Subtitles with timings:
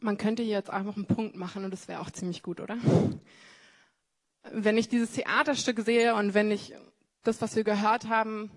[0.00, 2.78] Man könnte hier jetzt einfach einen Punkt machen und das wäre auch ziemlich gut, oder?
[4.50, 6.74] Wenn ich dieses Theaterstück sehe und wenn ich
[7.22, 8.50] das, was wir gehört haben,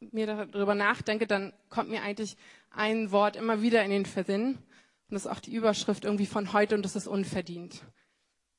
[0.00, 2.36] mir darüber nachdenke, dann kommt mir eigentlich
[2.70, 4.54] ein Wort immer wieder in den Versinn.
[4.54, 7.82] Und das ist auch die Überschrift irgendwie von heute und das ist unverdient.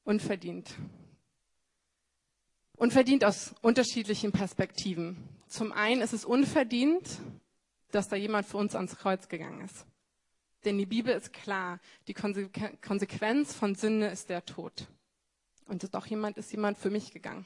[0.04, 0.70] Unverdient.
[2.76, 5.18] Unverdient aus unterschiedlichen Perspektiven.
[5.48, 7.20] Zum einen ist es unverdient,
[7.92, 9.86] dass da jemand für uns ans Kreuz gegangen ist.
[10.66, 14.88] Denn die Bibel ist klar, die Konsequenz von Sünde ist der Tod.
[15.66, 17.46] Und doch jemand ist jemand für mich gegangen.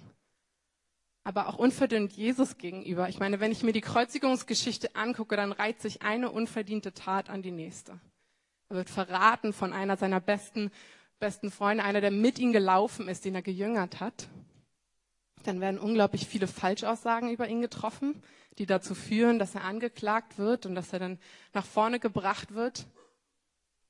[1.23, 3.07] Aber auch unverdient Jesus gegenüber.
[3.09, 7.41] Ich meine, wenn ich mir die Kreuzigungsgeschichte angucke, dann reiht sich eine unverdiente Tat an
[7.41, 7.99] die nächste.
[8.69, 10.71] Er wird verraten von einer seiner besten,
[11.19, 14.27] besten Freunde, einer, der mit ihm gelaufen ist, den er gejüngert hat.
[15.43, 18.21] Dann werden unglaublich viele Falschaussagen über ihn getroffen,
[18.57, 21.19] die dazu führen, dass er angeklagt wird und dass er dann
[21.53, 22.87] nach vorne gebracht wird.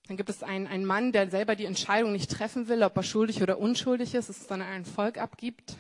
[0.07, 3.03] Dann gibt es einen, einen Mann, der selber die Entscheidung nicht treffen will, ob er
[3.03, 5.77] schuldig oder unschuldig ist, es dann ein Volk abgibt.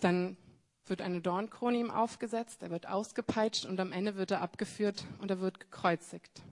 [0.00, 0.36] Dann
[0.86, 5.30] wird eine Dornkrone ihm aufgesetzt, er wird ausgepeitscht und am Ende wird er abgeführt und
[5.30, 6.42] er wird gekreuzigt.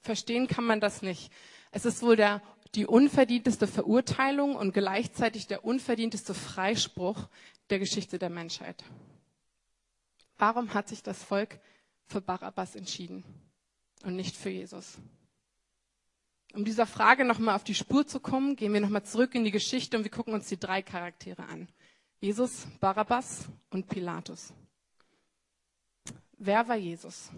[0.00, 1.32] Verstehen kann man das nicht.
[1.70, 2.42] Es ist wohl der,
[2.74, 7.28] die unverdienteste Verurteilung und gleichzeitig der unverdienteste Freispruch
[7.70, 8.82] der Geschichte der Menschheit.
[10.38, 11.60] Warum hat sich das Volk
[12.06, 13.24] für Barabbas entschieden?
[14.04, 14.98] Und nicht für Jesus.
[16.54, 19.50] Um dieser Frage nochmal auf die Spur zu kommen, gehen wir nochmal zurück in die
[19.50, 21.68] Geschichte und wir gucken uns die drei Charaktere an.
[22.20, 24.54] Jesus, Barabbas und Pilatus.
[26.38, 27.30] Wer war Jesus?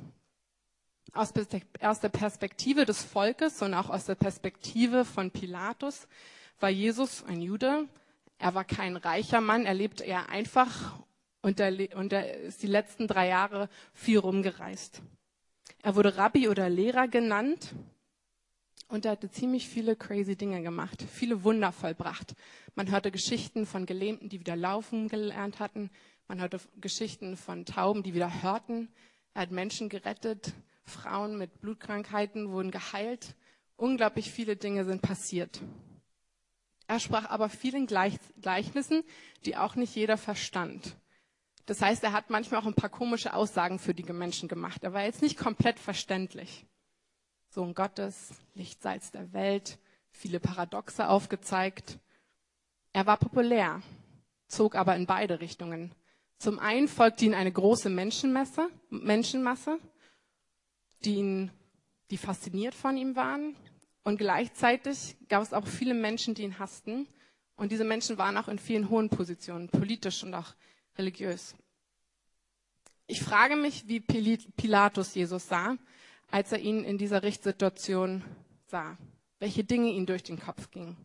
[1.12, 6.06] Aus, der Perspektive des Volkes und auch aus der Perspektive von Pilatus
[6.61, 7.89] war Jesus ein Jude.
[8.39, 11.01] Er war kein reicher Mann, er lebte eher einfach
[11.42, 15.03] und er, ist die letzten drei Jahre viel rumgereist.
[15.83, 17.75] Er wurde Rabbi oder Lehrer genannt
[18.89, 22.35] und er hatte ziemlich viele crazy Dinge gemacht, viele Wunder vollbracht.
[22.75, 25.91] Man hörte Geschichten von Gelähmten, die wieder laufen gelernt hatten.
[26.27, 28.89] Man hörte Geschichten von Tauben, die wieder hörten.
[29.35, 30.52] Er hat Menschen gerettet.
[30.85, 33.35] Frauen mit Blutkrankheiten wurden geheilt.
[33.77, 35.61] Unglaublich viele Dinge sind passiert.
[36.89, 39.05] Er sprach aber vielen Gleichnissen,
[39.45, 40.97] die auch nicht jeder verstand.
[41.68, 44.84] Das heißt, er hat manchmal auch ein paar komische Aussagen für die Menschen gemacht.
[44.84, 46.64] Er war jetzt nicht komplett verständlich.
[47.51, 49.78] Sohn Gottes, Lichtsalz der Welt,
[50.11, 51.98] viele Paradoxe aufgezeigt.
[52.95, 53.83] Er war populär,
[54.46, 55.95] zog aber in beide Richtungen.
[56.39, 59.78] Zum einen folgte ihm eine große Menschenmasse, Menschenmasse,
[61.05, 61.51] die ihn,
[62.11, 63.57] die fasziniert von ihm waren.
[64.05, 67.07] Und gleichzeitig gab es auch viele Menschen, die ihn hassten.
[67.57, 70.55] Und diese Menschen waren auch in vielen hohen Positionen, politisch und auch
[70.98, 71.55] religiös.
[73.07, 75.77] Ich frage mich, wie Pilatus Jesus sah,
[76.31, 78.23] als er ihn in dieser Richtssituation
[78.67, 78.98] sah,
[79.39, 80.97] welche Dinge ihm durch den Kopf gingen.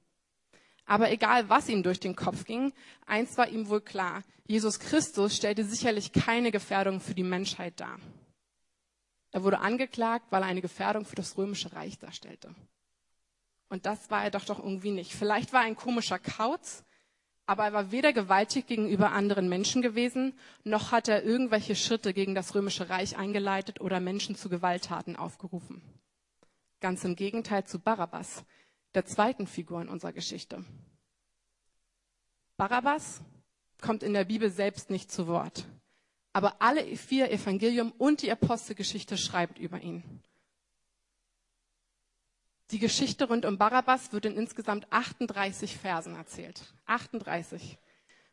[0.85, 2.73] Aber egal, was ihm durch den Kopf ging,
[3.05, 7.97] eins war ihm wohl klar, Jesus Christus stellte sicherlich keine Gefährdung für die Menschheit dar.
[9.31, 12.53] Er wurde angeklagt, weil er eine Gefährdung für das römische Reich darstellte.
[13.69, 15.13] Und das war er doch doch irgendwie nicht.
[15.13, 16.83] Vielleicht war er ein komischer Kauz,
[17.45, 20.33] aber er war weder gewaltig gegenüber anderen Menschen gewesen,
[20.63, 25.81] noch hat er irgendwelche Schritte gegen das römische Reich eingeleitet oder Menschen zu Gewalttaten aufgerufen.
[26.79, 28.43] Ganz im Gegenteil zu Barabbas,
[28.93, 30.63] der zweiten Figur in unserer Geschichte.
[32.55, 33.21] Barabbas
[33.81, 35.65] kommt in der Bibel selbst nicht zu Wort.
[36.31, 40.03] Aber alle vier Evangelium und die Apostelgeschichte schreibt über ihn.
[42.73, 46.73] Die Geschichte rund um Barabbas wird in insgesamt 38 Versen erzählt.
[46.87, 47.77] 38.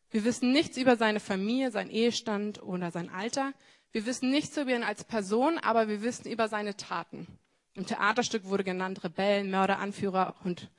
[0.08, 3.52] Wir wissen nichts über seine Familie, sein Ehestand oder sein Alter.
[3.92, 7.26] Wir wissen nichts über ihn als Person, aber wir wissen über seine Taten.
[7.74, 10.70] Im Theaterstück wurde genannt Rebellen, Mörder, Anführer und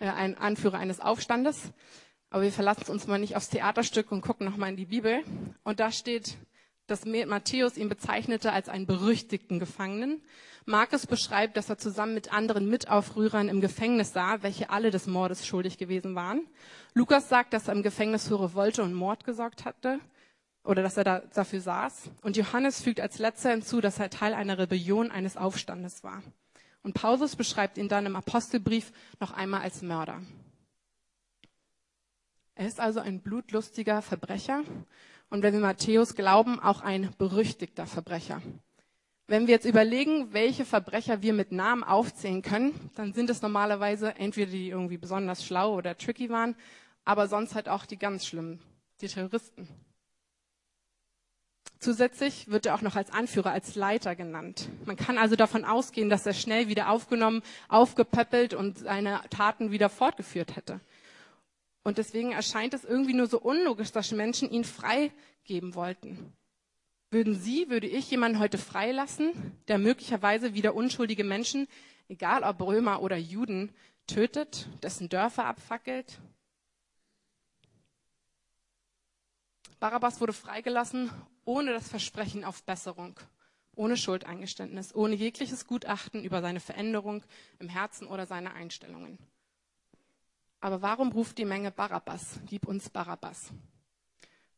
[0.00, 1.70] äh, ein Anführer eines Aufstandes.
[2.30, 5.22] Aber wir verlassen uns mal nicht aufs Theaterstück und gucken nochmal in die Bibel.
[5.62, 6.36] Und da steht,
[6.86, 10.22] dass Matthäus ihn bezeichnete als einen berüchtigten Gefangenen.
[10.66, 15.46] Markus beschreibt, dass er zusammen mit anderen Mitaufrührern im Gefängnis sah, welche alle des Mordes
[15.46, 16.46] schuldig gewesen waren.
[16.94, 19.98] Lukas sagt, dass er im Gefängnis für Revolte und Mord gesorgt hatte
[20.62, 22.10] oder dass er da, dafür saß.
[22.22, 26.22] Und Johannes fügt als letzter hinzu, dass er Teil einer Rebellion eines Aufstandes war.
[26.82, 30.22] Und Paulus beschreibt ihn dann im Apostelbrief noch einmal als Mörder.
[32.54, 34.62] Er ist also ein blutlustiger Verbrecher
[35.34, 38.40] und wenn wir Matthäus glauben, auch ein berüchtigter Verbrecher.
[39.26, 44.14] Wenn wir jetzt überlegen, welche Verbrecher wir mit Namen aufzählen können, dann sind es normalerweise
[44.14, 46.54] entweder die irgendwie besonders schlau oder tricky waren,
[47.04, 48.60] aber sonst halt auch die ganz schlimmen,
[49.00, 49.66] die Terroristen.
[51.80, 54.68] Zusätzlich wird er auch noch als Anführer, als Leiter genannt.
[54.84, 59.88] Man kann also davon ausgehen, dass er schnell wieder aufgenommen, aufgepäppelt und seine Taten wieder
[59.88, 60.78] fortgeführt hätte.
[61.84, 66.32] Und deswegen erscheint es irgendwie nur so unlogisch, dass Menschen ihn freigeben wollten.
[67.10, 71.68] Würden Sie, würde ich jemanden heute freilassen, der möglicherweise wieder unschuldige Menschen,
[72.08, 73.70] egal ob Römer oder Juden,
[74.06, 76.18] tötet, dessen Dörfer abfackelt?
[79.78, 81.10] Barabbas wurde freigelassen
[81.44, 83.20] ohne das Versprechen auf Besserung,
[83.74, 87.22] ohne Schuldeingeständnis, ohne jegliches Gutachten über seine Veränderung
[87.58, 89.18] im Herzen oder seine Einstellungen.
[90.64, 92.40] Aber warum ruft die Menge Barabbas?
[92.46, 93.52] Gib uns Barabbas.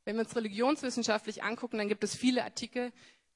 [0.05, 2.93] Wenn wir uns religionswissenschaftlich angucken, dann gibt es viele Artikel,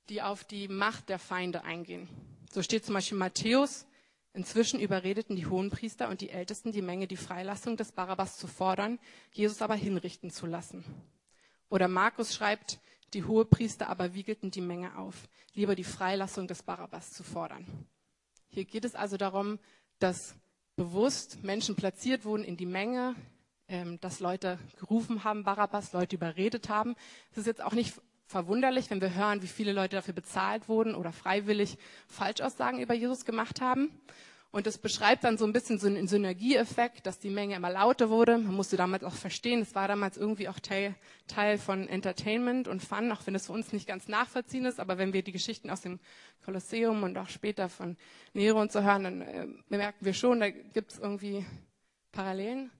[0.08, 2.06] die auf die Macht der Feinde eingehen.
[2.52, 3.87] So steht zum Beispiel Matthäus,
[4.34, 9.00] inzwischen überredeten die Hohenpriester und die Ältesten die Menge, die Freilassung des Barabbas zu fordern,
[9.32, 10.84] Jesus aber hinrichten zu lassen.
[11.70, 12.78] Oder Markus schreibt,
[13.14, 17.66] die Hohepriester aber wiegelten die Menge auf, lieber die Freilassung des Barabbas zu fordern.
[18.46, 19.58] Hier geht es also darum,
[19.99, 20.37] dass
[20.81, 23.15] bewusst Menschen platziert wurden in die Menge,
[23.69, 26.97] ähm, dass Leute gerufen haben, Barabbas, Leute überredet haben.
[27.32, 30.94] Es ist jetzt auch nicht verwunderlich, wenn wir hören, wie viele Leute dafür bezahlt wurden
[30.94, 33.91] oder freiwillig Falschaussagen über Jesus gemacht haben.
[34.52, 38.11] Und das beschreibt dann so ein bisschen so einen Synergieeffekt, dass die Menge immer lauter
[38.11, 38.37] wurde.
[38.37, 40.97] Man musste damals auch verstehen, es war damals irgendwie auch Teil,
[41.29, 44.81] Teil von Entertainment und Fun, auch wenn es für uns nicht ganz nachvollziehen ist.
[44.81, 46.00] Aber wenn wir die Geschichten aus dem
[46.44, 47.97] Kolosseum und auch später von
[48.32, 51.47] Nero und so hören, dann äh, merken wir schon, da gibt es irgendwie
[52.11, 52.73] Parallelen.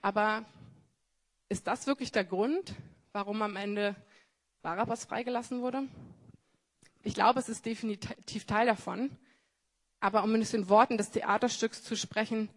[0.00, 0.46] Aber
[1.50, 2.74] ist das wirklich der Grund,
[3.12, 3.96] warum am Ende
[4.62, 5.82] Barabbas freigelassen wurde?
[7.02, 9.10] Ich glaube, es ist definitiv Teil davon.
[10.04, 12.50] Aber um in den Worten des Theaterstücks zu sprechen,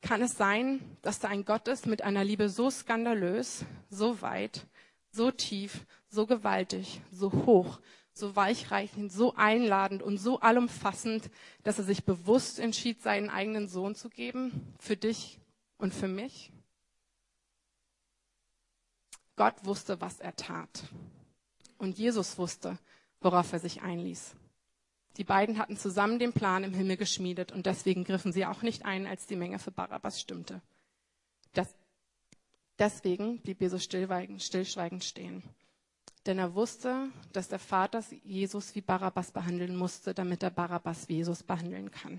[0.00, 4.66] kann es sein, dass da ein Gott ist mit einer Liebe so skandalös, so weit,
[5.10, 7.78] so tief, so gewaltig, so hoch,
[8.14, 11.28] so weichreichend, so einladend und so allumfassend,
[11.62, 15.38] dass er sich bewusst entschied, seinen eigenen Sohn zu geben, für dich
[15.76, 16.52] und für mich?
[19.36, 20.84] Gott wusste, was er tat.
[21.76, 22.78] Und Jesus wusste,
[23.20, 24.36] worauf er sich einließ.
[25.16, 28.84] Die beiden hatten zusammen den Plan im Himmel geschmiedet und deswegen griffen sie auch nicht
[28.84, 30.60] ein, als die Menge für Barabbas stimmte.
[31.52, 31.74] Das,
[32.78, 35.42] deswegen blieb Jesus stillschweigend stehen.
[36.26, 41.16] Denn er wusste, dass der Vater Jesus wie Barabbas behandeln musste, damit er Barabbas wie
[41.16, 42.18] Jesus behandeln kann.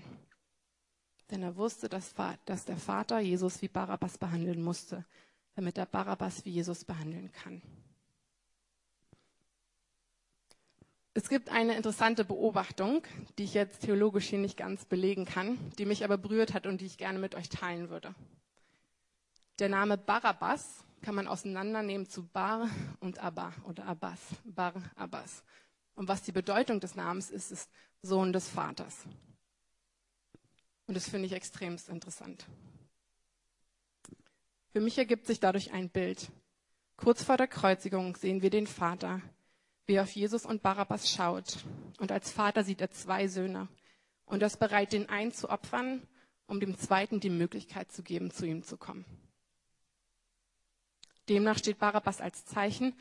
[1.30, 2.14] Denn er wusste, dass,
[2.44, 5.04] dass der Vater Jesus wie Barabbas behandeln musste,
[5.56, 7.60] damit er Barabbas wie Jesus behandeln kann.
[11.16, 13.02] Es gibt eine interessante Beobachtung,
[13.38, 16.82] die ich jetzt theologisch hier nicht ganz belegen kann, die mich aber berührt hat und
[16.82, 18.14] die ich gerne mit euch teilen würde.
[19.58, 22.68] Der Name Barabbas kann man auseinandernehmen zu Bar
[23.00, 24.18] und Abba oder Abbas.
[24.44, 25.42] Bar Abbas.
[25.94, 27.70] Und was die Bedeutung des Namens ist, ist
[28.02, 29.04] Sohn des Vaters.
[30.86, 32.44] Und das finde ich extremst interessant.
[34.68, 36.30] Für mich ergibt sich dadurch ein Bild.
[36.98, 39.22] Kurz vor der Kreuzigung sehen wir den Vater,
[39.86, 41.64] wie er auf Jesus und Barabbas schaut.
[41.98, 43.68] Und als Vater sieht er zwei Söhne
[44.26, 46.02] und er ist bereit, den einen zu opfern,
[46.46, 49.04] um dem zweiten die Möglichkeit zu geben, zu ihm zu kommen.
[51.28, 52.94] Demnach steht Barabbas als Zeichen,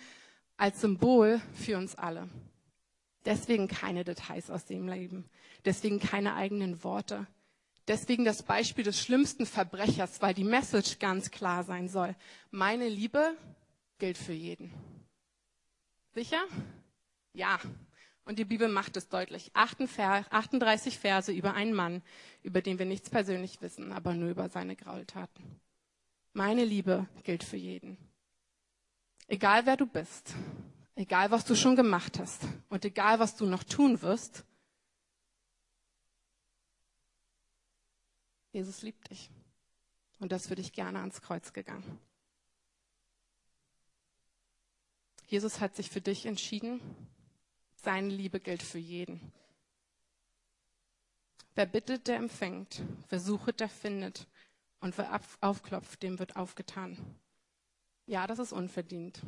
[0.58, 2.30] als Symbol für uns alle.
[3.26, 5.30] Deswegen keine Details aus dem Leben,
[5.66, 7.28] deswegen keine eigenen Worte,
[7.88, 12.16] Deswegen das Beispiel des schlimmsten Verbrechers, weil die Message ganz klar sein soll.
[12.50, 13.38] Meine Liebe
[14.00, 14.74] gilt für jeden.
[16.16, 16.48] Sicher?
[17.34, 17.60] Ja.
[18.24, 19.52] Und die Bibel macht es deutlich.
[19.54, 22.02] 38 Verse über einen Mann,
[22.42, 25.60] über den wir nichts persönlich wissen, aber nur über seine Graultaten.
[26.32, 27.98] Meine Liebe gilt für jeden.
[29.28, 30.34] Egal wer du bist,
[30.96, 34.46] egal was du schon gemacht hast und egal was du noch tun wirst,
[38.54, 39.30] Jesus liebt dich.
[40.20, 42.00] Und das für dich gerne ans Kreuz gegangen.
[45.28, 46.82] Jesus hat sich für dich entschieden.
[47.76, 49.32] Seine Liebe gilt für jeden.
[51.56, 52.82] Wer bittet, der empfängt.
[53.10, 54.28] Wer sucht, der findet.
[54.80, 56.98] Und wer aufklopft, dem wird aufgetan.
[58.06, 59.22] Ja, das ist unverdient.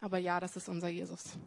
[0.00, 1.38] Aber ja, das ist unser Jesus.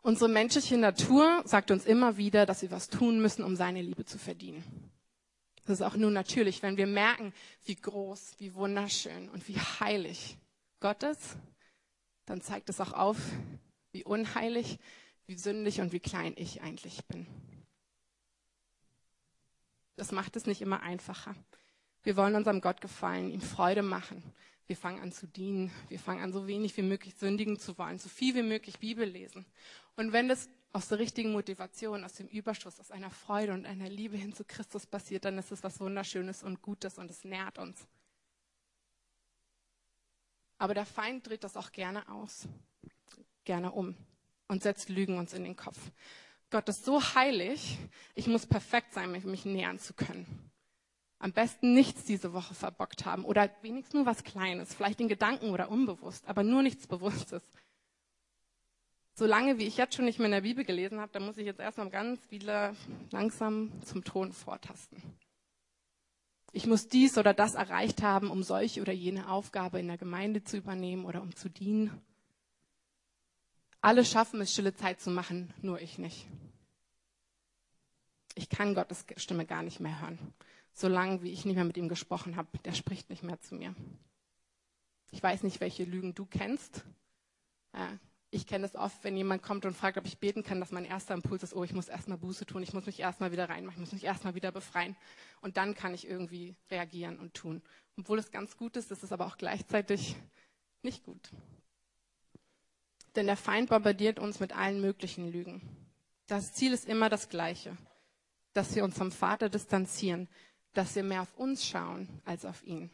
[0.00, 4.04] Unsere menschliche Natur sagt uns immer wieder, dass wir was tun müssen, um seine Liebe
[4.04, 4.62] zu verdienen.
[5.64, 7.32] Das ist auch nur natürlich, wenn wir merken,
[7.64, 10.36] wie groß, wie wunderschön und wie heilig
[10.80, 11.36] Gott ist,
[12.26, 13.16] dann zeigt es auch auf,
[13.92, 14.78] wie unheilig,
[15.26, 17.26] wie sündig und wie klein ich eigentlich bin.
[19.96, 21.34] Das macht es nicht immer einfacher.
[22.02, 24.22] Wir wollen unserem Gott gefallen, ihm Freude machen.
[24.66, 25.70] Wir fangen an zu dienen.
[25.88, 29.08] Wir fangen an, so wenig wie möglich sündigen zu wollen, so viel wie möglich Bibel
[29.08, 29.46] lesen.
[29.96, 33.88] Und wenn das aus der richtigen Motivation, aus dem Überschuss, aus einer Freude und einer
[33.88, 37.58] Liebe hin zu Christus passiert, dann ist es was Wunderschönes und Gutes und es nährt
[37.58, 37.86] uns.
[40.58, 42.48] Aber der Feind dreht das auch gerne aus,
[43.44, 43.94] gerne um
[44.48, 45.78] und setzt Lügen uns in den Kopf.
[46.50, 47.78] Gott ist so heilig,
[48.16, 50.50] ich muss perfekt sein, um mich nähern zu können.
[51.20, 55.50] Am besten nichts diese Woche verbockt haben oder wenigstens nur was Kleines, vielleicht in Gedanken
[55.50, 57.44] oder unbewusst, aber nur nichts Bewusstes.
[59.16, 61.46] Solange wie ich jetzt schon nicht mehr in der Bibel gelesen habe, da muss ich
[61.46, 62.74] jetzt erstmal ganz wieder
[63.12, 65.00] langsam zum Thron vortasten.
[66.52, 70.42] Ich muss dies oder das erreicht haben, um solche oder jene Aufgabe in der Gemeinde
[70.42, 72.00] zu übernehmen oder um zu dienen.
[73.80, 76.26] Alle schaffen es, stille Zeit zu machen, nur ich nicht.
[78.34, 80.18] Ich kann Gottes Stimme gar nicht mehr hören,
[80.72, 82.48] solange wie ich nicht mehr mit ihm gesprochen habe.
[82.64, 83.76] Der spricht nicht mehr zu mir.
[85.12, 86.84] Ich weiß nicht, welche Lügen du kennst.
[87.72, 87.98] Ja,
[88.34, 90.84] ich kenne es oft, wenn jemand kommt und fragt, ob ich beten kann, dass mein
[90.84, 93.76] erster Impuls ist, oh, ich muss erstmal Buße tun, ich muss mich erstmal wieder reinmachen,
[93.76, 94.96] ich muss mich erstmal wieder befreien.
[95.40, 97.62] Und dann kann ich irgendwie reagieren und tun.
[97.96, 100.16] Obwohl es ganz gut ist, ist es aber auch gleichzeitig
[100.82, 101.30] nicht gut.
[103.14, 105.62] Denn der Feind bombardiert uns mit allen möglichen Lügen.
[106.26, 107.76] Das Ziel ist immer das gleiche,
[108.52, 110.28] dass wir uns vom Vater distanzieren,
[110.72, 112.90] dass wir mehr auf uns schauen als auf ihn.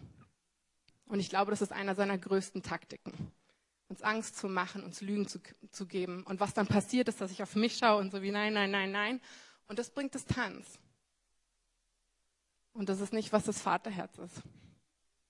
[1.07, 3.33] Und ich glaube, das ist einer seiner größten Taktiken
[3.91, 5.41] uns Angst zu machen, uns Lügen zu,
[5.73, 6.23] zu geben.
[6.23, 8.71] Und was dann passiert ist, dass ich auf mich schaue und so wie nein, nein,
[8.71, 9.21] nein, nein.
[9.67, 10.79] Und das bringt Distanz.
[12.73, 14.43] Und das ist nicht, was das Vaterherz ist.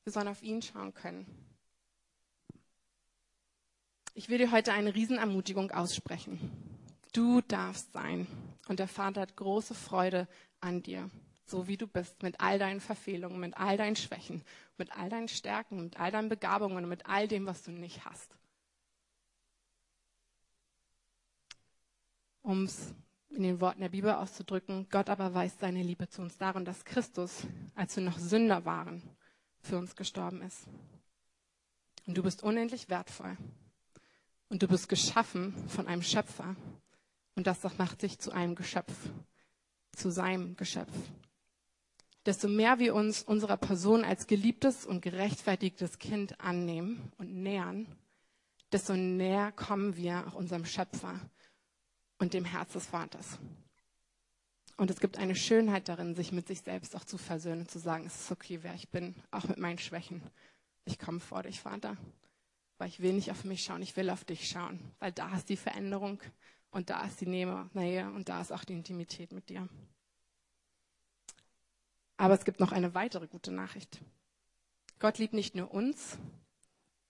[0.05, 1.27] Wir sollen auf ihn schauen können.
[4.13, 6.39] Ich will dir heute eine Riesenermutigung aussprechen.
[7.15, 8.27] Du darfst sein.
[8.69, 10.29] Und der Vater hat große Freude
[10.61, 11.09] an dir,
[11.47, 14.43] so wie du bist, mit all deinen Verfehlungen, mit all deinen Schwächen,
[14.77, 18.37] mit all deinen Stärken, mit all deinen Begabungen, mit all dem, was du nicht hast.
[22.51, 22.93] Um es
[23.31, 26.85] in den Worten der Bibel auszudrücken, Gott aber weist seine Liebe zu uns darin, dass
[26.85, 29.03] Christus, als wir noch Sünder waren,
[29.61, 30.67] für uns gestorben ist.
[32.07, 33.37] Und du bist unendlich wertvoll.
[34.49, 36.57] Und du bist geschaffen von einem Schöpfer.
[37.37, 38.95] Und das macht sich zu einem Geschöpf,
[39.93, 40.93] zu seinem Geschöpf.
[42.27, 47.87] Desto mehr wir uns unserer Person als geliebtes und gerechtfertigtes Kind annehmen und nähern,
[48.73, 51.21] desto näher kommen wir auch unserem Schöpfer,
[52.21, 53.39] und dem Herz des Vaters.
[54.77, 58.07] Und es gibt eine Schönheit darin, sich mit sich selbst auch zu versöhnen, zu sagen,
[58.07, 60.23] es ist okay, wer ich bin, auch mit meinen Schwächen.
[60.85, 61.97] Ich komme vor dich, Vater,
[62.79, 65.49] weil ich will nicht auf mich schauen, ich will auf dich schauen, weil da ist
[65.49, 66.21] die Veränderung
[66.71, 69.69] und da ist die Nähe und da ist auch die Intimität mit dir.
[72.17, 74.01] Aber es gibt noch eine weitere gute Nachricht.
[74.99, 76.19] Gott liebt nicht nur uns,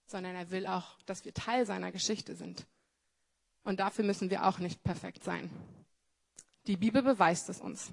[0.07, 2.67] sondern er will auch, dass wir Teil seiner Geschichte sind.
[3.65, 5.51] Und dafür müssen wir auch nicht perfekt sein.
[6.67, 7.93] Die Bibel beweist es uns.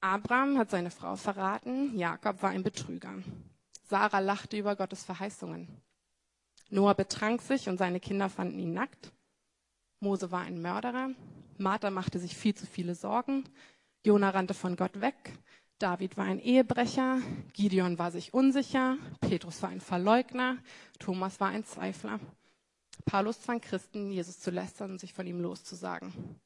[0.00, 3.14] Abraham hat seine Frau verraten, Jakob war ein Betrüger.
[3.88, 5.68] Sarah lachte über Gottes Verheißungen.
[6.70, 9.12] Noah betrank sich und seine Kinder fanden ihn nackt.
[10.00, 11.10] Mose war ein Mörderer.
[11.58, 13.44] Martha machte sich viel zu viele Sorgen.
[14.04, 15.38] Jona rannte von Gott weg.
[15.78, 17.18] David war ein Ehebrecher.
[17.52, 18.96] Gideon war sich unsicher.
[19.20, 20.56] Petrus war ein Verleugner.
[20.98, 22.18] Thomas war ein Zweifler.
[23.04, 26.40] Paulus zwang Christen, Jesus zu lästern und sich von ihm loszusagen.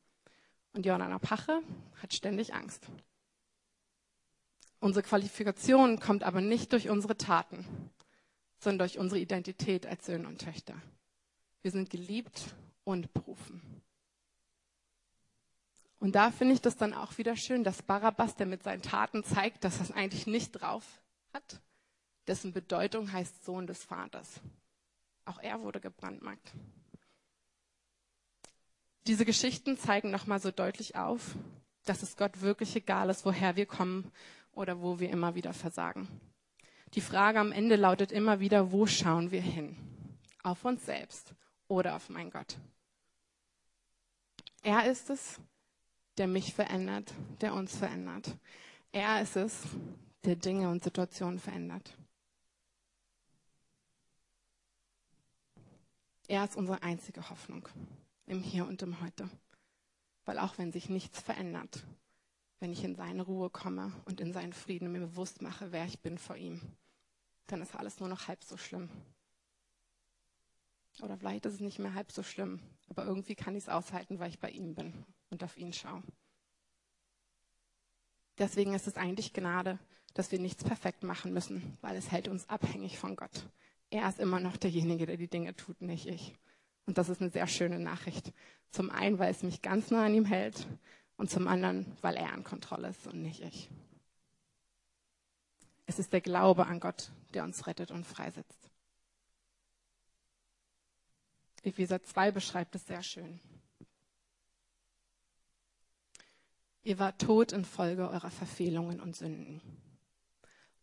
[0.72, 1.60] Und Johanna Pache
[2.02, 2.86] hat ständig Angst.
[4.80, 7.90] Unsere Qualifikation kommt aber nicht durch unsere Taten,
[8.58, 10.74] sondern durch unsere Identität als Söhne und Töchter.
[11.62, 13.82] Wir sind geliebt und berufen.
[15.98, 19.24] Und da finde ich das dann auch wieder schön, dass Barabbas, der mit seinen Taten
[19.24, 20.84] zeigt, dass er es eigentlich nicht drauf
[21.32, 21.60] hat,
[22.26, 24.40] dessen Bedeutung heißt Sohn des Vaters.
[25.26, 26.52] Auch er wurde gebrandmarkt.
[29.06, 31.36] Diese Geschichten zeigen nochmal so deutlich auf,
[31.84, 34.10] dass es Gott wirklich egal ist, woher wir kommen
[34.52, 36.08] oder wo wir immer wieder versagen.
[36.94, 39.76] Die Frage am Ende lautet immer wieder, wo schauen wir hin?
[40.42, 41.34] Auf uns selbst
[41.68, 42.56] oder auf mein Gott?
[44.62, 45.40] Er ist es,
[46.18, 48.36] der mich verändert, der uns verändert.
[48.92, 49.62] Er ist es,
[50.24, 51.96] der Dinge und Situationen verändert.
[56.28, 57.68] Er ist unsere einzige Hoffnung
[58.26, 59.30] im Hier und im Heute.
[60.24, 61.84] Weil auch wenn sich nichts verändert,
[62.58, 66.00] wenn ich in seine Ruhe komme und in seinen Frieden mir bewusst mache, wer ich
[66.00, 66.60] bin vor ihm,
[67.46, 68.88] dann ist alles nur noch halb so schlimm.
[71.00, 74.18] Oder vielleicht ist es nicht mehr halb so schlimm, aber irgendwie kann ich es aushalten,
[74.18, 76.02] weil ich bei ihm bin und auf ihn schaue.
[78.38, 79.78] Deswegen ist es eigentlich Gnade,
[80.14, 83.48] dass wir nichts perfekt machen müssen, weil es hält uns abhängig von Gott.
[83.90, 86.34] Er ist immer noch derjenige, der die Dinge tut, nicht ich.
[86.86, 88.32] Und das ist eine sehr schöne Nachricht.
[88.70, 90.66] Zum einen, weil es mich ganz nah an ihm hält
[91.16, 93.70] und zum anderen, weil er an Kontrolle ist und nicht ich.
[95.86, 98.70] Es ist der Glaube an Gott, der uns rettet und freisetzt.
[101.62, 103.40] Epheser 2 beschreibt es sehr schön.
[106.82, 109.60] Ihr wart tot infolge eurer Verfehlungen und Sünden.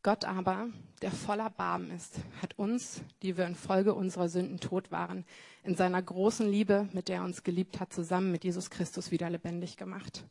[0.04, 0.68] Gott aber,
[1.02, 5.24] der voller Barmen ist, hat uns, die wir infolge unserer Sünden tot waren,
[5.64, 9.30] in seiner großen Liebe, mit der er uns geliebt hat, zusammen mit Jesus Christus wieder
[9.30, 10.26] lebendig gemacht.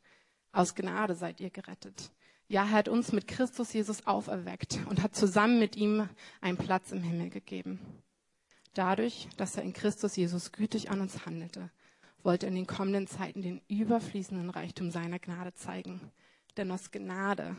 [0.53, 2.13] Aus Gnade seid ihr gerettet.
[2.49, 6.07] Ja, er hat uns mit Christus Jesus auferweckt und hat zusammen mit ihm
[6.43, 7.81] einen Platz im Himmel gegeben.
[8.75, 11.71] Dadurch, dass er in Christus Jesus gütig an uns handelte,
[12.23, 16.13] wollte er in den kommenden Zeiten den überfließenden Reichtum seiner Gnade zeigen.
[16.59, 17.57] Denn aus Gnade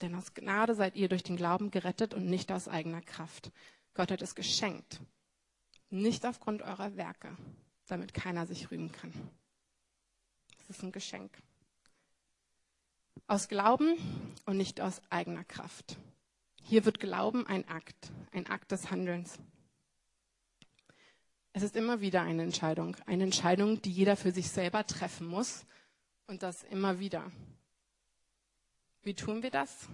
[0.00, 3.50] denn aus Gnade seid ihr durch den Glauben gerettet und nicht aus eigener Kraft.
[3.94, 5.00] Gott hat es geschenkt,
[5.90, 7.36] nicht aufgrund eurer Werke,
[7.86, 9.12] damit keiner sich rühmen kann.
[10.58, 11.30] Das ist ein Geschenk.
[13.26, 13.96] Aus Glauben
[14.44, 15.96] und nicht aus eigener Kraft.
[16.62, 19.38] Hier wird Glauben ein Akt, ein Akt des Handelns.
[21.52, 25.64] Es ist immer wieder eine Entscheidung, eine Entscheidung, die jeder für sich selber treffen muss
[26.26, 27.32] und das immer wieder.
[29.06, 29.86] Wie tun wir das?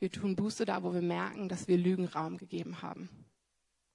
[0.00, 3.08] Wir tun Buße da, wo wir merken, dass wir Lügen Raum gegeben haben.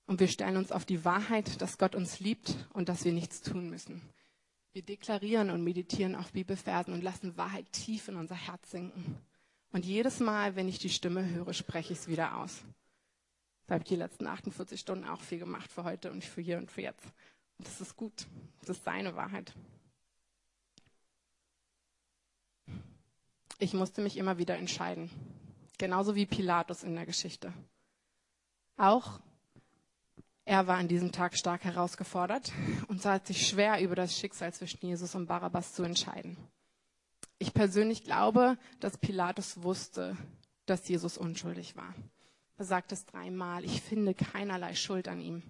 [0.05, 3.41] Und wir stellen uns auf die Wahrheit, dass Gott uns liebt und dass wir nichts
[3.41, 4.01] tun müssen.
[4.71, 9.17] Wir deklarieren und meditieren auf Bibelversen und lassen Wahrheit tief in unser Herz sinken.
[9.73, 12.63] Und jedes Mal, wenn ich die Stimme höre, spreche ich es wieder aus.
[13.65, 16.57] Da habe ich die letzten 48 Stunden auch viel gemacht für heute und für hier
[16.57, 17.03] und für jetzt.
[17.57, 18.27] Und das ist gut.
[18.61, 19.53] Das ist seine Wahrheit.
[23.59, 25.09] Ich musste mich immer wieder entscheiden.
[25.77, 27.53] Genauso wie Pilatus in der Geschichte.
[28.77, 29.19] Auch
[30.45, 32.53] er war an diesem Tag stark herausgefordert
[32.87, 36.37] und sah es sich schwer, über das Schicksal zwischen Jesus und Barabbas zu entscheiden.
[37.37, 40.15] Ich persönlich glaube, dass Pilatus wusste,
[40.65, 41.93] dass Jesus unschuldig war.
[42.57, 45.43] Er sagt es dreimal, ich finde keinerlei Schuld an ihm.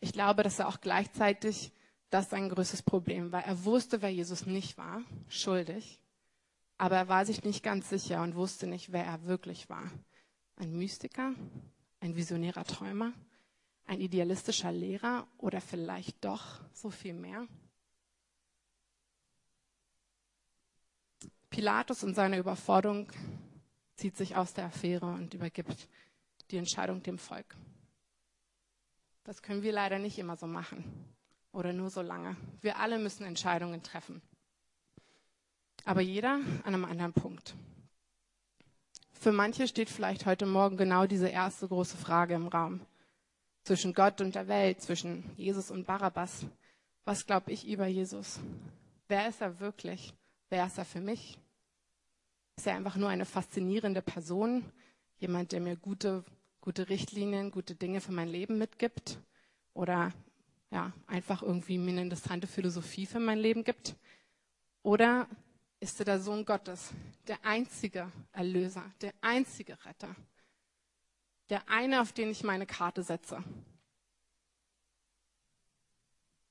[0.00, 1.72] Ich glaube, dass er auch gleichzeitig
[2.10, 3.44] das sein größtes Problem war.
[3.44, 5.98] Er wusste, wer Jesus nicht war, schuldig.
[6.78, 9.90] Aber er war sich nicht ganz sicher und wusste nicht, wer er wirklich war.
[10.56, 11.34] Ein Mystiker,
[12.00, 13.12] ein visionärer Träumer,
[13.86, 17.46] ein idealistischer Lehrer oder vielleicht doch so viel mehr?
[21.48, 23.10] Pilatus und seine Überforderung
[23.94, 25.88] zieht sich aus der Affäre und übergibt
[26.50, 27.56] die Entscheidung dem Volk.
[29.24, 30.84] Das können wir leider nicht immer so machen
[31.52, 32.36] oder nur so lange.
[32.60, 34.20] Wir alle müssen Entscheidungen treffen
[35.86, 37.54] aber jeder an einem anderen Punkt.
[39.12, 42.80] Für manche steht vielleicht heute Morgen genau diese erste große Frage im Raum.
[43.62, 46.44] Zwischen Gott und der Welt, zwischen Jesus und Barabbas.
[47.04, 48.40] Was glaube ich über Jesus?
[49.08, 50.12] Wer ist er wirklich?
[50.50, 51.38] Wer ist er für mich?
[52.56, 54.64] Ist er einfach nur eine faszinierende Person?
[55.18, 56.24] Jemand, der mir gute,
[56.60, 59.18] gute Richtlinien, gute Dinge für mein Leben mitgibt?
[59.72, 60.12] Oder
[60.72, 63.94] ja, einfach irgendwie mir eine interessante Philosophie für mein Leben gibt?
[64.82, 65.28] Oder
[65.86, 66.90] ist er der Sohn Gottes,
[67.28, 70.16] der einzige Erlöser, der einzige Retter,
[71.48, 73.40] der eine, auf den ich meine Karte setze.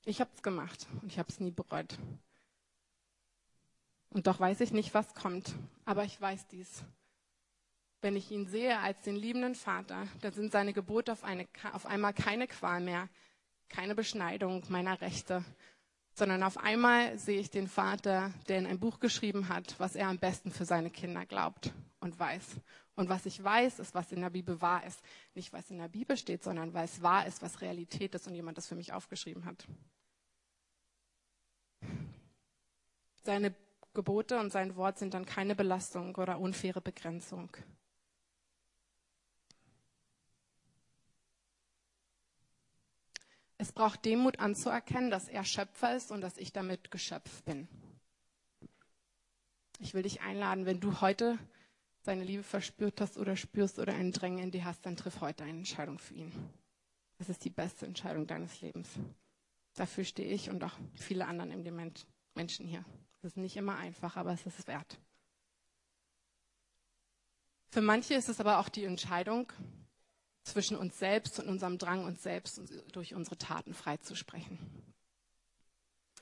[0.06, 1.98] Ich habe es gemacht und ich habe es nie bereut.
[4.08, 6.82] Und doch weiß ich nicht, was kommt, aber ich weiß dies.
[8.00, 11.84] Wenn ich ihn sehe als den liebenden Vater, dann sind seine Gebote auf, eine, auf
[11.84, 13.10] einmal keine Qual mehr,
[13.68, 15.44] keine Beschneidung meiner Rechte,
[16.16, 20.08] sondern auf einmal sehe ich den Vater, der in ein Buch geschrieben hat, was er
[20.08, 22.56] am besten für seine Kinder glaubt und weiß.
[22.94, 24.98] Und was ich weiß, ist, was in der Bibel wahr ist.
[25.34, 28.34] Nicht, was in der Bibel steht, sondern weil es wahr ist, was Realität ist und
[28.34, 29.66] jemand das für mich aufgeschrieben hat.
[33.22, 33.54] Seine
[33.92, 37.54] Gebote und sein Wort sind dann keine Belastung oder unfaire Begrenzung.
[43.66, 47.66] Es braucht Demut anzuerkennen, dass er Schöpfer ist und dass ich damit Geschöpf bin.
[49.80, 51.36] Ich will dich einladen, wenn du heute
[52.02, 55.42] seine Liebe verspürt hast oder spürst oder ein Drängen in dir hast, dann triff heute
[55.42, 56.32] eine Entscheidung für ihn.
[57.18, 58.88] Das ist die beste Entscheidung deines Lebens.
[59.74, 61.92] Dafür stehe ich und auch viele anderen im
[62.36, 62.84] Menschen hier.
[63.18, 64.96] Es ist nicht immer einfach, aber es ist wert.
[67.72, 69.52] Für manche ist es aber auch die Entscheidung,
[70.46, 72.60] zwischen uns selbst und unserem Drang, uns selbst
[72.92, 74.58] durch unsere Taten freizusprechen.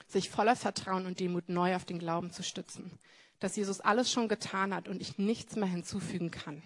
[0.09, 2.99] Sich voller Vertrauen und Demut neu auf den Glauben zu stützen.
[3.41, 6.63] dass Jesus alles schon getan hat und ich nichts mehr hinzufügen kann.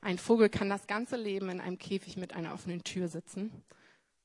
[0.00, 3.50] Ein Vogel kann das ganze Leben in einem Käfig mit einer offenen Tür sitzen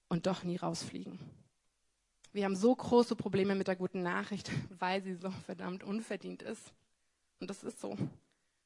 [0.09, 1.17] und doch nie rausfliegen.
[2.33, 6.73] Wir haben so große Probleme mit der guten Nachricht, weil sie so verdammt unverdient ist.
[7.39, 7.97] Und das ist so.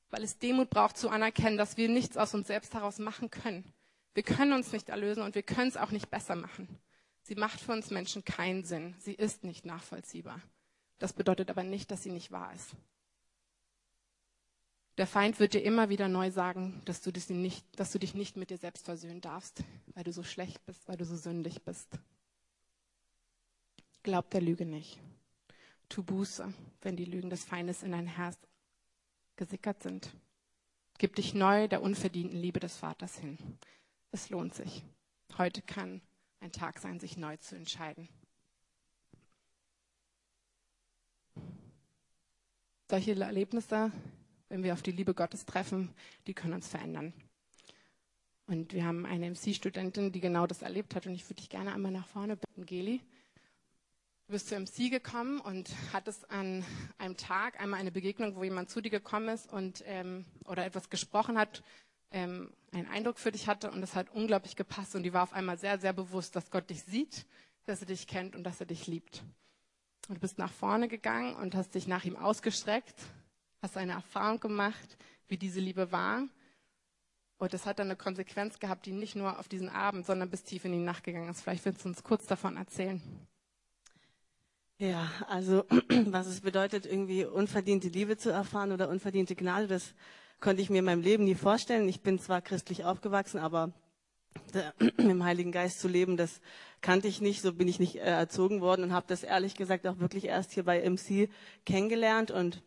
[0.09, 3.73] Weil es Demut braucht zu anerkennen, dass wir nichts aus uns selbst heraus machen können.
[4.13, 6.79] Wir können uns nicht erlösen und wir können es auch nicht besser machen.
[7.23, 8.95] Sie macht für uns Menschen keinen Sinn.
[8.99, 10.41] Sie ist nicht nachvollziehbar.
[10.97, 12.71] Das bedeutet aber nicht, dass sie nicht wahr ist.
[14.97, 18.15] Der Feind wird dir immer wieder neu sagen, dass du, dich nicht, dass du dich
[18.15, 21.61] nicht mit dir selbst versöhnen darfst, weil du so schlecht bist, weil du so sündig
[21.61, 21.87] bist.
[24.01, 24.99] Glaub der Lüge nicht.
[25.89, 28.39] Tu Buße, wenn die Lügen des Feindes in dein Herz
[29.37, 30.11] gesickert sind.
[30.97, 33.37] Gib dich neu der unverdienten Liebe des Vaters hin.
[34.11, 34.83] Es lohnt sich.
[35.37, 36.01] Heute kann
[36.39, 38.09] ein Tag sein, sich neu zu entscheiden.
[42.89, 43.91] Solche Erlebnisse
[44.49, 45.93] wenn wir auf die Liebe Gottes treffen,
[46.25, 47.13] die können uns verändern.
[48.47, 51.05] Und wir haben eine MC-Studentin, die genau das erlebt hat.
[51.05, 53.01] Und ich würde dich gerne einmal nach vorne bitten, Geli.
[54.27, 56.63] Du bist zur MC gekommen und hattest an
[56.97, 60.89] einem Tag einmal eine Begegnung, wo jemand zu dir gekommen ist und ähm, oder etwas
[60.89, 61.63] gesprochen hat,
[62.11, 65.33] ähm, einen Eindruck für dich hatte und das hat unglaublich gepasst und die war auf
[65.33, 67.25] einmal sehr, sehr bewusst, dass Gott dich sieht,
[67.65, 69.23] dass er dich kennt und dass er dich liebt.
[70.09, 72.95] Und du bist nach vorne gegangen und hast dich nach ihm ausgestreckt
[73.61, 76.23] hast eine Erfahrung gemacht, wie diese Liebe war.
[77.37, 80.43] Und das hat dann eine Konsequenz gehabt, die nicht nur auf diesen Abend, sondern bis
[80.43, 81.41] tief in die Nacht gegangen ist.
[81.41, 83.01] Vielleicht willst du uns kurz davon erzählen.
[84.79, 85.65] Ja, also
[86.05, 89.95] was es bedeutet, irgendwie unverdiente Liebe zu erfahren oder unverdiente Gnade, das
[90.39, 91.89] konnte ich mir in meinem Leben nie vorstellen.
[91.89, 93.73] Ich bin zwar christlich aufgewachsen, aber
[94.99, 96.41] dem Heiligen Geist zu leben, das
[96.81, 99.87] kannte ich nicht, so bin ich nicht äh, erzogen worden und habe das ehrlich gesagt
[99.87, 101.29] auch wirklich erst hier bei MC
[101.65, 102.61] kennengelernt und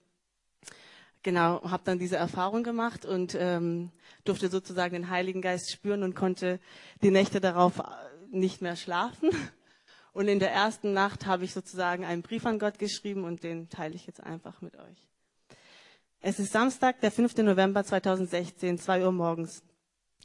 [1.23, 3.91] Genau, habe dann diese Erfahrung gemacht und ähm,
[4.25, 6.61] durfte sozusagen den Heiligen Geist spüren und konnte
[7.03, 7.83] die Nächte darauf äh,
[8.31, 9.29] nicht mehr schlafen.
[10.13, 13.69] Und in der ersten Nacht habe ich sozusagen einen Brief an Gott geschrieben und den
[13.69, 15.07] teile ich jetzt einfach mit euch.
[16.21, 17.39] Es ist Samstag, der 5.
[17.39, 19.63] November 2016, 2 Uhr morgens.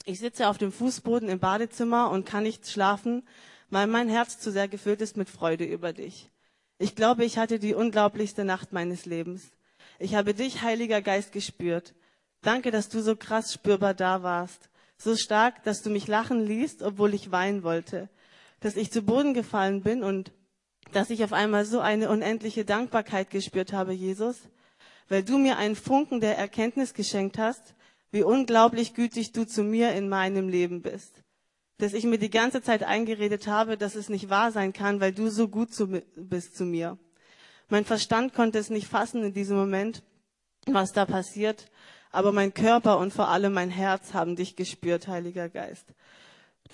[0.03, 3.23] Ich sitze auf dem Fußboden im Badezimmer und kann nicht schlafen,
[3.69, 6.29] weil mein Herz zu sehr gefüllt ist mit Freude über dich.
[6.77, 9.51] Ich glaube, ich hatte die unglaublichste Nacht meines Lebens.
[9.97, 11.95] Ich habe dich, Heiliger Geist, gespürt.
[12.41, 14.69] Danke, dass du so krass spürbar da warst.
[14.97, 18.09] So stark, dass du mich lachen ließt, obwohl ich weinen wollte.
[18.65, 20.31] Dass ich zu Boden gefallen bin und
[20.91, 24.39] dass ich auf einmal so eine unendliche Dankbarkeit gespürt habe, Jesus,
[25.07, 27.75] weil du mir einen Funken der Erkenntnis geschenkt hast,
[28.09, 31.21] wie unglaublich gütig du zu mir in meinem Leben bist.
[31.77, 35.11] Dass ich mir die ganze Zeit eingeredet habe, dass es nicht wahr sein kann, weil
[35.11, 36.97] du so gut zu, bist zu mir.
[37.69, 40.01] Mein Verstand konnte es nicht fassen in diesem Moment,
[40.65, 41.69] was da passiert,
[42.09, 45.85] aber mein Körper und vor allem mein Herz haben dich gespürt, Heiliger Geist.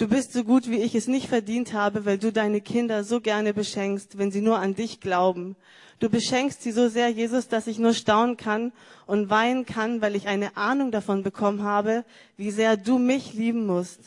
[0.02, 3.22] Du bist so gut, wie ich es nicht verdient habe, weil du deine Kinder so
[3.22, 5.56] gerne beschenkst, wenn sie nur an dich glauben.
[6.00, 8.74] Du beschenkst sie so sehr, Jesus, dass ich nur staunen kann
[9.06, 12.04] und weinen kann, weil ich eine Ahnung davon bekommen habe,
[12.36, 14.00] wie sehr du mich lieben musst.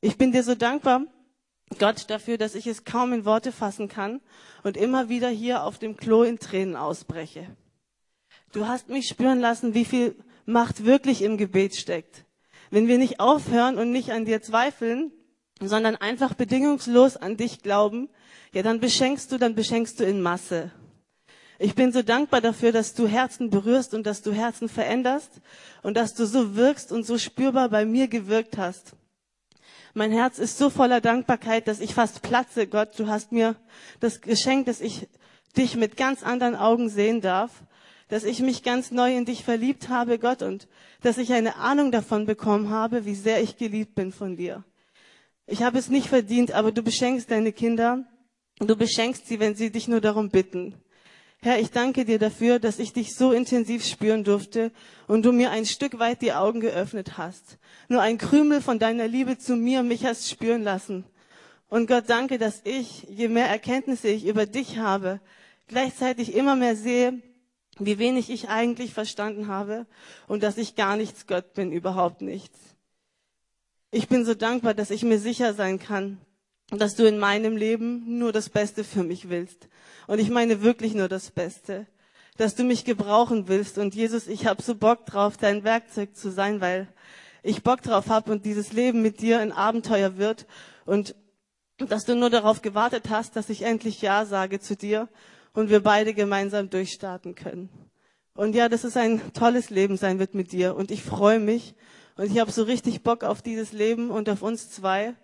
[0.00, 1.02] Ich bin dir so dankbar,
[1.78, 4.20] Gott dafür, dass ich es kaum in Worte fassen kann
[4.64, 7.46] und immer wieder hier auf dem Klo in Tränen ausbreche.
[8.50, 12.24] Du hast mich spüren lassen, wie viel Macht wirklich im Gebet steckt.
[12.72, 15.12] Wenn wir nicht aufhören und nicht an dir zweifeln,
[15.68, 18.08] sondern einfach bedingungslos an dich glauben,
[18.52, 20.72] ja, dann beschenkst du, dann beschenkst du in Masse.
[21.58, 25.30] Ich bin so dankbar dafür, dass du Herzen berührst und dass du Herzen veränderst
[25.82, 28.94] und dass du so wirkst und so spürbar bei mir gewirkt hast.
[29.92, 32.66] Mein Herz ist so voller Dankbarkeit, dass ich fast platze.
[32.66, 33.56] Gott, du hast mir
[33.98, 35.08] das Geschenk, dass ich
[35.56, 37.50] dich mit ganz anderen Augen sehen darf,
[38.08, 40.66] dass ich mich ganz neu in dich verliebt habe, Gott, und
[41.02, 44.64] dass ich eine Ahnung davon bekommen habe, wie sehr ich geliebt bin von dir.
[45.50, 48.04] Ich habe es nicht verdient, aber du beschenkst deine Kinder,
[48.60, 50.76] du beschenkst sie, wenn sie dich nur darum bitten.
[51.42, 54.70] Herr, ich danke dir dafür, dass ich dich so intensiv spüren durfte
[55.08, 57.58] und du mir ein Stück weit die Augen geöffnet hast.
[57.88, 61.04] Nur ein Krümel von deiner Liebe zu mir mich hast spüren lassen.
[61.68, 65.20] Und Gott danke, dass ich, je mehr Erkenntnisse ich über dich habe,
[65.66, 67.20] gleichzeitig immer mehr sehe,
[67.80, 69.88] wie wenig ich eigentlich verstanden habe
[70.28, 72.56] und dass ich gar nichts Gott bin, überhaupt nichts.
[73.92, 76.18] Ich bin so dankbar, dass ich mir sicher sein kann,
[76.70, 79.68] dass du in meinem Leben nur das Beste für mich willst
[80.06, 81.86] und ich meine wirklich nur das Beste,
[82.36, 83.78] dass du mich gebrauchen willst.
[83.78, 86.88] Und Jesus, ich habe so Bock drauf, dein Werkzeug zu sein, weil
[87.42, 90.46] ich Bock drauf habe und dieses Leben mit dir ein Abenteuer wird.
[90.84, 91.14] Und
[91.78, 95.08] dass du nur darauf gewartet hast, dass ich endlich Ja sage zu dir
[95.52, 97.68] und wir beide gemeinsam durchstarten können.
[98.34, 100.76] Und ja, das ist ein tolles Leben sein wird mit dir.
[100.76, 101.74] Und ich freue mich.
[102.20, 105.14] Und ich habe so richtig Bock auf dieses Leben und auf uns zwei.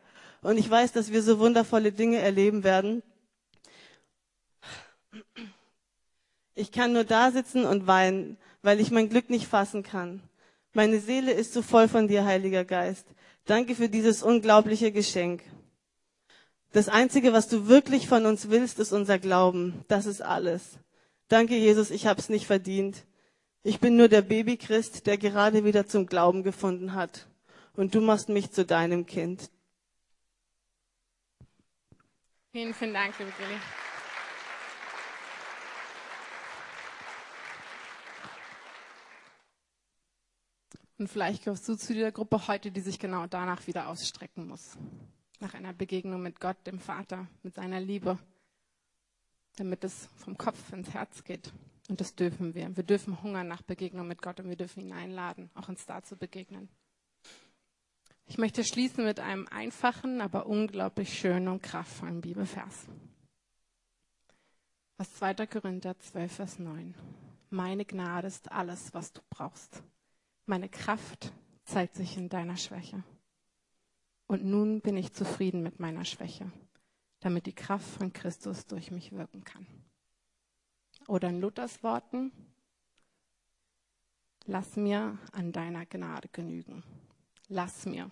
[0.41, 3.03] Und ich weiß, dass wir so wundervolle Dinge erleben werden.
[6.55, 10.23] Ich kann nur da sitzen und weinen, weil ich mein Glück nicht fassen kann.
[10.73, 13.07] Meine Seele ist so voll von dir, Heiliger Geist.
[13.45, 15.43] Danke für dieses unglaubliche Geschenk.
[16.73, 19.85] Das Einzige, was du wirklich von uns willst, ist unser Glauben.
[19.89, 20.79] Das ist alles.
[21.29, 23.05] Danke, Jesus, ich habe es nicht verdient.
[23.69, 27.27] Ich bin nur der Babychrist, der gerade wieder zum Glauben gefunden hat.
[27.75, 29.51] Und du machst mich zu deinem Kind.
[32.53, 33.59] Vielen, vielen Dank, liebe Gilly.
[40.99, 44.79] Und vielleicht gehörst du zu dieser Gruppe heute, die sich genau danach wieder ausstrecken muss.
[45.41, 48.17] Nach einer Begegnung mit Gott, dem Vater, mit seiner Liebe.
[49.57, 51.53] Damit es vom Kopf ins Herz geht.
[51.89, 52.77] Und das dürfen wir.
[52.77, 56.03] Wir dürfen hungern nach Begegnung mit Gott und wir dürfen ihn einladen, auch uns da
[56.03, 56.69] zu begegnen.
[58.27, 62.87] Ich möchte schließen mit einem einfachen, aber unglaublich schönen und kraftvollen Bibelvers.
[64.99, 65.47] Aus 2.
[65.47, 66.95] Korinther 12, Vers 9.
[67.51, 69.83] Meine Gnade ist alles, was du brauchst.
[70.47, 71.33] Meine Kraft
[71.65, 73.05] zeigt sich in deiner Schwäche.
[74.27, 76.51] Und nun bin ich zufrieden mit meiner Schwäche,
[77.21, 79.67] damit die Kraft von Christus durch mich wirken kann.
[81.09, 82.33] Oder in Luthers Worten,
[84.47, 86.83] lass mir an deiner Gnade genügen
[87.49, 88.11] lass mir.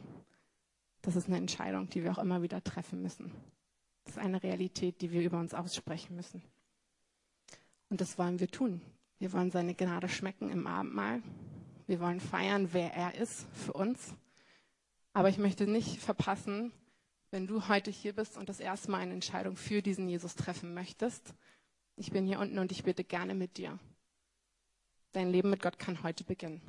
[1.02, 3.32] Das ist eine Entscheidung, die wir auch immer wieder treffen müssen.
[4.04, 6.42] Das ist eine Realität, die wir über uns aussprechen müssen.
[7.90, 8.80] Und das wollen wir tun.
[9.18, 11.22] Wir wollen seine Gnade schmecken im Abendmahl.
[11.86, 14.14] Wir wollen feiern, wer er ist für uns.
[15.12, 16.72] Aber ich möchte nicht verpassen,
[17.30, 20.74] wenn du heute hier bist und das erste Mal eine Entscheidung für diesen Jesus treffen
[20.74, 21.34] möchtest.
[21.96, 23.78] Ich bin hier unten und ich bitte gerne mit dir.
[25.12, 26.60] Dein Leben mit Gott kann heute beginnen.